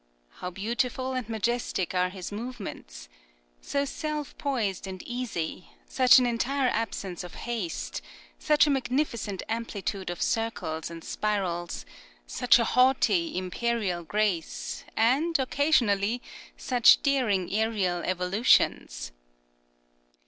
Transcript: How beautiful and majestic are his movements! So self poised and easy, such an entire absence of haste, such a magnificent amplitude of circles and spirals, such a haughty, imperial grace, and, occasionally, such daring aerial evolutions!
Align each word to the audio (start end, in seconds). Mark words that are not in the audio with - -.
How 0.39 0.49
beautiful 0.49 1.13
and 1.13 1.29
majestic 1.29 1.93
are 1.93 2.09
his 2.09 2.31
movements! 2.31 3.07
So 3.61 3.85
self 3.85 4.35
poised 4.39 4.87
and 4.87 5.03
easy, 5.03 5.67
such 5.85 6.17
an 6.17 6.25
entire 6.25 6.69
absence 6.71 7.23
of 7.23 7.35
haste, 7.35 8.01
such 8.39 8.65
a 8.65 8.71
magnificent 8.71 9.43
amplitude 9.47 10.09
of 10.09 10.19
circles 10.19 10.89
and 10.89 11.03
spirals, 11.03 11.85
such 12.25 12.57
a 12.57 12.63
haughty, 12.63 13.37
imperial 13.37 14.03
grace, 14.03 14.83
and, 14.97 15.37
occasionally, 15.37 16.19
such 16.57 17.03
daring 17.03 17.53
aerial 17.53 18.01
evolutions! 18.01 19.11